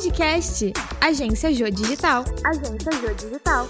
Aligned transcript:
Podcast 0.00 0.72
Agência 0.98 1.52
Jô 1.52 1.68
Digital. 1.68 2.24
Agência 2.46 2.90
Jô 2.90 3.12
Digital. 3.12 3.68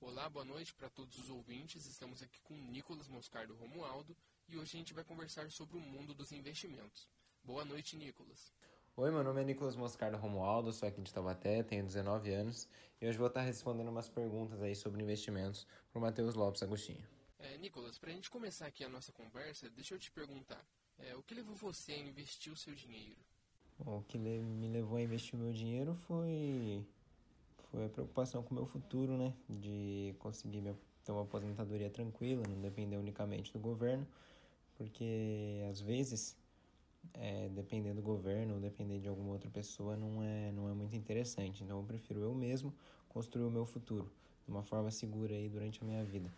Olá, 0.00 0.28
boa 0.28 0.44
noite 0.44 0.72
para 0.74 0.88
todos 0.88 1.18
os 1.18 1.28
ouvintes. 1.28 1.86
Estamos 1.86 2.22
aqui 2.22 2.40
com 2.44 2.54
Nicolas 2.54 3.08
Moscardo 3.08 3.52
Romualdo 3.56 4.16
e 4.48 4.56
hoje 4.56 4.76
a 4.76 4.78
gente 4.78 4.94
vai 4.94 5.02
conversar 5.02 5.50
sobre 5.50 5.76
o 5.76 5.80
mundo 5.80 6.14
dos 6.14 6.30
investimentos. 6.30 7.08
Boa 7.42 7.64
noite, 7.64 7.96
Nicolas. 7.96 8.52
Oi, 8.96 9.10
meu 9.10 9.24
nome 9.24 9.40
é 9.40 9.44
Nicolas 9.44 9.74
Moscardo 9.74 10.16
Romualdo, 10.16 10.72
sou 10.72 10.88
aqui 10.88 11.02
de 11.02 11.12
Taubaté, 11.12 11.64
tenho 11.64 11.84
19 11.84 12.32
anos 12.32 12.68
e 13.00 13.08
hoje 13.08 13.18
vou 13.18 13.26
estar 13.26 13.42
respondendo 13.42 13.88
umas 13.88 14.08
perguntas 14.08 14.62
aí 14.62 14.76
sobre 14.76 15.02
investimentos 15.02 15.66
para 15.90 15.98
o 15.98 16.02
Matheus 16.02 16.36
Lopes 16.36 16.62
Agostinho. 16.62 17.17
É, 17.40 17.56
Nicolas, 17.58 17.98
para 17.98 18.10
a 18.10 18.12
gente 18.12 18.30
começar 18.30 18.66
aqui 18.66 18.82
a 18.84 18.88
nossa 18.88 19.12
conversa, 19.12 19.70
deixa 19.70 19.94
eu 19.94 19.98
te 19.98 20.10
perguntar, 20.10 20.62
é, 20.98 21.14
o 21.14 21.22
que 21.22 21.34
levou 21.34 21.54
você 21.54 21.92
a 21.92 21.98
investir 21.98 22.52
o 22.52 22.56
seu 22.56 22.74
dinheiro? 22.74 23.16
O 23.86 24.02
que 24.02 24.18
me 24.18 24.68
levou 24.68 24.98
a 24.98 25.02
investir 25.02 25.38
o 25.38 25.42
meu 25.42 25.52
dinheiro 25.52 25.94
foi, 25.94 26.84
foi 27.70 27.86
a 27.86 27.88
preocupação 27.88 28.42
com 28.42 28.50
o 28.50 28.54
meu 28.54 28.66
futuro, 28.66 29.16
né? 29.16 29.32
De 29.48 30.14
conseguir 30.18 30.74
ter 31.04 31.12
uma 31.12 31.22
aposentadoria 31.22 31.88
tranquila, 31.88 32.42
não 32.48 32.60
depender 32.60 32.96
unicamente 32.96 33.52
do 33.52 33.60
governo, 33.60 34.04
porque 34.76 35.64
às 35.70 35.80
vezes 35.80 36.36
é, 37.14 37.48
depender 37.50 37.94
do 37.94 38.02
governo 38.02 38.54
ou 38.54 38.60
depender 38.60 38.98
de 38.98 39.08
alguma 39.08 39.30
outra 39.30 39.48
pessoa 39.48 39.96
não 39.96 40.20
é, 40.22 40.50
não 40.50 40.68
é 40.68 40.72
muito 40.72 40.96
interessante. 40.96 41.62
Então 41.62 41.78
eu 41.78 41.84
prefiro 41.84 42.20
eu 42.20 42.34
mesmo 42.34 42.74
construir 43.08 43.44
o 43.44 43.50
meu 43.50 43.64
futuro 43.64 44.10
de 44.44 44.50
uma 44.50 44.64
forma 44.64 44.90
segura 44.90 45.34
aí 45.34 45.48
durante 45.48 45.80
a 45.82 45.86
minha 45.86 46.04
vida. 46.04 46.32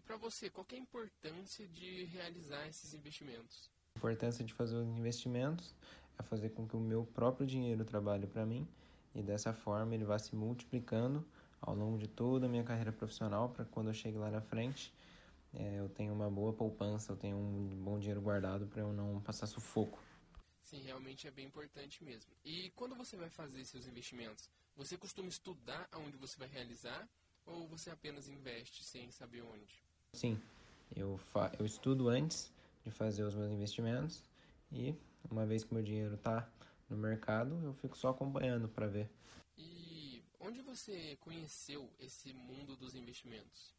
E 0.00 0.02
para 0.02 0.16
você, 0.16 0.48
qual 0.48 0.66
é 0.72 0.76
a 0.76 0.78
importância 0.78 1.68
de 1.68 2.04
realizar 2.04 2.66
esses 2.66 2.94
investimentos? 2.94 3.70
A 3.94 3.98
importância 3.98 4.42
de 4.42 4.54
fazer 4.54 4.76
os 4.76 4.88
investimentos 4.96 5.74
é 6.18 6.22
fazer 6.22 6.48
com 6.48 6.66
que 6.66 6.74
o 6.74 6.80
meu 6.80 7.04
próprio 7.04 7.46
dinheiro 7.46 7.84
trabalhe 7.84 8.26
para 8.26 8.46
mim 8.46 8.66
e 9.14 9.22
dessa 9.22 9.52
forma 9.52 9.94
ele 9.94 10.04
vá 10.04 10.18
se 10.18 10.34
multiplicando 10.34 11.22
ao 11.60 11.74
longo 11.74 11.98
de 11.98 12.08
toda 12.08 12.46
a 12.46 12.48
minha 12.48 12.64
carreira 12.64 12.90
profissional 12.90 13.50
para 13.50 13.66
quando 13.66 13.88
eu 13.88 13.92
chegue 13.92 14.16
lá 14.16 14.30
na 14.30 14.40
frente 14.40 14.90
é, 15.52 15.78
eu 15.78 15.90
tenho 15.90 16.14
uma 16.14 16.30
boa 16.30 16.54
poupança, 16.54 17.12
eu 17.12 17.16
tenho 17.18 17.36
um 17.36 17.68
bom 17.84 17.98
dinheiro 17.98 18.22
guardado 18.22 18.66
para 18.68 18.80
eu 18.80 18.94
não 18.94 19.20
passar 19.20 19.46
sufoco. 19.46 20.02
Sim, 20.62 20.80
realmente 20.80 21.28
é 21.28 21.30
bem 21.30 21.44
importante 21.44 22.02
mesmo. 22.02 22.32
E 22.42 22.70
quando 22.70 22.94
você 22.94 23.18
vai 23.18 23.28
fazer 23.28 23.66
seus 23.66 23.86
investimentos, 23.86 24.48
você 24.74 24.96
costuma 24.96 25.28
estudar 25.28 25.86
aonde 25.92 26.16
você 26.16 26.38
vai 26.38 26.48
realizar 26.48 27.06
ou 27.44 27.66
você 27.68 27.90
apenas 27.90 28.28
investe 28.28 28.82
sem 28.82 29.10
saber 29.10 29.42
onde? 29.42 29.89
Sim, 30.20 30.38
eu, 30.94 31.16
fa 31.16 31.50
eu 31.58 31.64
estudo 31.64 32.08
antes 32.08 32.52
de 32.84 32.90
fazer 32.90 33.22
os 33.22 33.34
meus 33.34 33.50
investimentos 33.50 34.22
e 34.70 34.94
uma 35.30 35.46
vez 35.46 35.64
que 35.64 35.72
meu 35.72 35.82
dinheiro 35.82 36.14
está 36.14 36.46
no 36.88 36.96
mercado, 36.96 37.58
eu 37.62 37.72
fico 37.74 37.96
só 37.96 38.10
acompanhando 38.10 38.68
para 38.68 38.86
ver. 38.86 39.08
E 39.56 40.22
onde 40.38 40.60
você 40.60 41.16
conheceu 41.20 41.88
esse 41.98 42.34
mundo 42.34 42.76
dos 42.76 42.94
investimentos? 42.94 43.74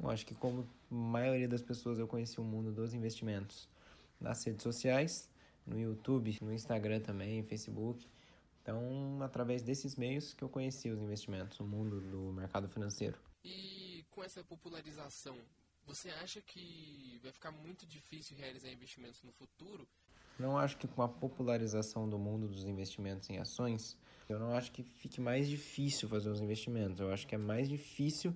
Eu 0.00 0.08
acho 0.08 0.24
que 0.24 0.34
como 0.34 0.66
a 0.90 0.94
maioria 0.94 1.48
das 1.48 1.62
pessoas 1.62 1.98
eu 1.98 2.08
conheci 2.08 2.40
o 2.40 2.44
mundo 2.44 2.72
dos 2.72 2.94
investimentos 2.94 3.68
nas 4.20 4.42
redes 4.44 4.62
sociais, 4.62 5.28
no 5.66 5.78
YouTube, 5.78 6.38
no 6.40 6.52
Instagram 6.52 7.00
também, 7.00 7.42
Facebook. 7.42 8.06
Então, 8.62 9.18
através 9.22 9.62
desses 9.62 9.96
meios 9.96 10.32
que 10.32 10.42
eu 10.42 10.48
conheci 10.48 10.88
os 10.88 11.00
investimentos, 11.00 11.60
o 11.60 11.64
mundo 11.64 12.00
do 12.00 12.32
mercado 12.32 12.68
financeiro. 12.68 13.18
E 13.44 14.04
com 14.10 14.24
essa 14.24 14.42
popularização, 14.42 15.36
você 15.86 16.10
acha 16.10 16.40
que 16.40 17.18
vai 17.22 17.32
ficar 17.32 17.50
muito 17.50 17.86
difícil 17.86 18.36
realizar 18.36 18.70
investimentos 18.70 19.22
no 19.22 19.32
futuro? 19.32 19.86
Não 20.38 20.58
acho 20.58 20.76
que 20.76 20.88
com 20.88 21.02
a 21.02 21.08
popularização 21.08 22.08
do 22.08 22.18
mundo 22.18 22.48
dos 22.48 22.64
investimentos 22.64 23.30
em 23.30 23.38
ações, 23.38 23.96
eu 24.28 24.38
não 24.38 24.52
acho 24.56 24.72
que 24.72 24.82
fique 24.82 25.20
mais 25.20 25.48
difícil 25.48 26.08
fazer 26.08 26.28
os 26.28 26.40
investimentos. 26.40 26.98
Eu 27.00 27.12
acho 27.12 27.26
que 27.26 27.34
é 27.34 27.38
mais 27.38 27.68
difícil 27.68 28.34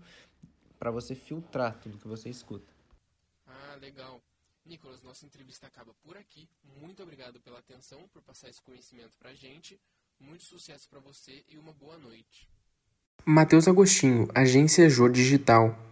para 0.78 0.90
você 0.90 1.14
filtrar 1.14 1.78
tudo 1.80 1.98
que 1.98 2.06
você 2.06 2.28
escuta. 2.28 2.72
Ah, 3.46 3.76
legal. 3.80 4.20
Nicolas, 4.64 5.02
nossa 5.02 5.24
entrevista 5.24 5.66
acaba 5.66 5.92
por 6.02 6.16
aqui. 6.16 6.48
Muito 6.80 7.02
obrigado 7.02 7.40
pela 7.40 7.58
atenção, 7.58 8.06
por 8.08 8.22
passar 8.22 8.48
esse 8.48 8.62
conhecimento 8.62 9.16
para 9.18 9.30
a 9.30 9.34
gente. 9.34 9.80
Muito 10.20 10.44
sucesso 10.44 10.88
para 10.88 11.00
você 11.00 11.44
e 11.48 11.56
uma 11.56 11.72
boa 11.72 11.96
noite. 11.96 12.48
Matheus 13.24 13.66
Agostinho, 13.66 14.28
Agência 14.34 14.88
Jô 14.88 15.08
Digital. 15.08 15.87